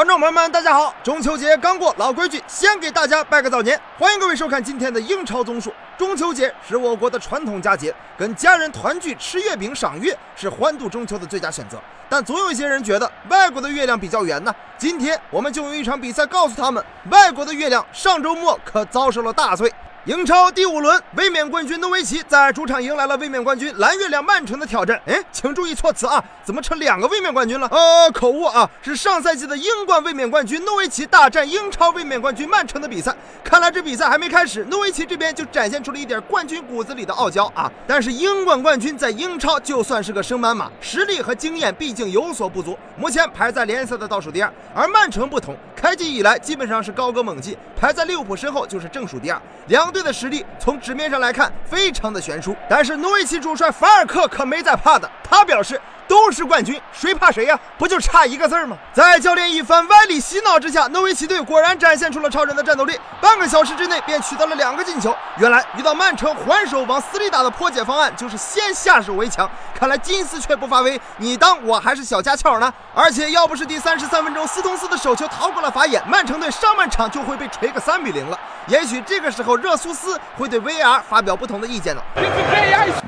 [0.00, 0.94] 观众朋友们，大家好！
[1.04, 3.78] 中秋节刚过，老规矩，先给大家拜个早年。
[3.98, 5.70] 欢迎各位收看今天的英超综述。
[5.98, 11.78] 中秋节是我国的传统佳节，跟家人团聚吃月饼赏月是欢度中秋的最佳选择。
[12.08, 14.50] 但总有一些人觉得外国的月亮比较圆呢。
[14.78, 19.70] 今天我们就用一场比赛告诉他们，外国的月亮上周末可遭受了大罪。
[20.06, 24.98] 英超第五轮，卫冕冠军诺维奇在主场迎来了卫冕冠军蓝月亮曼城的挑战。
[25.04, 27.68] 哎，请注意措辞啊，怎么成两个卫冕冠军了？
[27.70, 33.14] 呃，口误啊，是上赛季的英冠卫冕冠军诺维奇大战英超卫冕冠军曼城的比赛。
[33.44, 37.70] 看来这比赛还没开始，诺维奇这边就展现出了一点冠军骨子里的傲娇啊。
[37.86, 44.50] 但是英冠冠军在英超就算是个升班马，实力和经验毕竟有所不足，目前排在联赛的倒数第二。
[44.74, 49.38] 而曼城不同，开季以来基本上是高歌猛进，排在利物浦身后就是正数第二。
[49.66, 49.89] 两。
[49.90, 55.80] 队的实力从纸面上来看非常的悬殊，但是诺维奇主帅法尔克可没在怕的，他表示。
[56.10, 57.56] 都是冠军，谁怕谁呀？
[57.78, 58.76] 不就差一个字儿吗？
[58.92, 65.14] 在教练一番歪理洗脑之下，诺维奇队果然展现出了超人的战斗力，半个小时之内便取得了两个进球。
[65.36, 72.74] 原来遇到曼城还手往死里打的破解方案就是先下手为强，看来金丝雀不发威，你当我还是小家雀呢？
[72.92, 78.36] 而且要不是第三十三分钟斯通斯的手球逃过了法眼，曼城队上半场就会被锤个三比零了。
[78.66, 82.02] 也许这个时候热苏斯会对 VAR 发表不同的意见呢。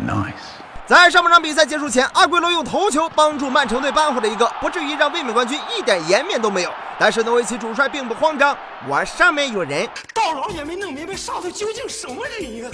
[0.07, 0.63] Nice。
[0.93, 6.71] 在上半场比赛结束前，阿圭罗用头球帮助曼城队扳回了一个，不至于让卫冕冠军一点颜面都没有。
[6.99, 8.55] 但是诺维奇主帅并不慌张，
[8.87, 9.89] 我上面有人，
[10.33, 12.69] 到老也没弄明白上头究竟什么人呀？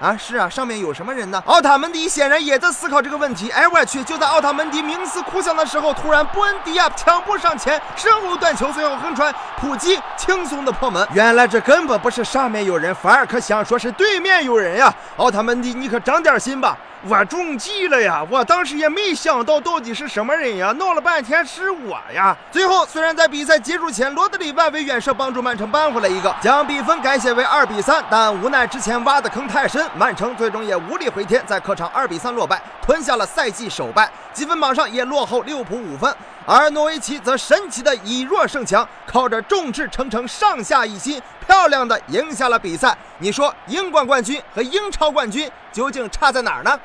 [0.00, 1.42] 啊，是啊，上面有什么人呢？
[1.44, 3.50] 奥塔门迪显然也在思考这个问题。
[3.50, 4.04] 哎，我去！
[4.04, 11.04] 就在奥塔门迪冥思苦想的时候，突然布恩迪亚抢步上前，身后断球，随后横传，普基轻松的破门。
[11.12, 14.94] 原来这根本不是上面有人，反而可想说是对面有人呀！
[15.16, 16.78] 奥塔门迪，你可长点心吧！
[17.08, 18.22] 我中计了呀！
[18.28, 22.36] 我当时也没想到到底是什么人呀，闹了半天是我呀！
[22.52, 36.14] 最后虽然在比赛结束前，罗德里外围远射帮助曼城扳回来一个，将比分改写为二比三，但无奈之前挖的坑太深，曼城最终也无力回天，在客场二比三落败，吞下了赛季首败，积分榜上也落后利物浦五分。
[36.46, 42.96] 而诺维奇则神奇的以弱胜强，靠着众志成城、上下一心，漂亮的赢下了比赛。
[43.18, 46.78] 你说英冠冠军和英超冠军究竟差在哪儿呢？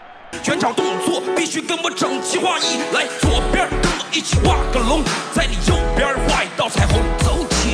[0.43, 7.01] 全场动作必须跟我整齐划一，来左边跟我一起画个龙，在你右边画一道彩虹，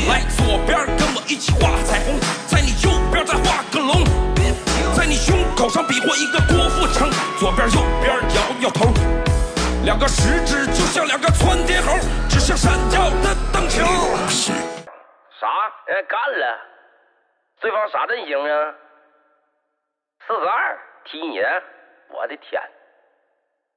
[0.07, 4.03] 来左边跟我一起画彩虹，在你右边再画个龙，
[4.95, 8.89] 在你胸口上比划一个郭富城，左边右边摇摇头，
[9.85, 11.97] 两个食指就像两个窜天猴，
[12.29, 13.85] 指向闪耀的灯球。
[15.39, 15.47] 啥？
[15.87, 16.59] 哎，干了！
[17.59, 18.73] 对方啥阵型啊？
[20.27, 21.39] 四十二踢你。
[22.09, 22.61] 我的天！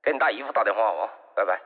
[0.02, 1.60] 给你大姨夫打电话吧，拜拜。